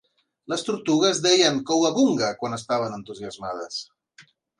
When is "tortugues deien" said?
0.67-1.59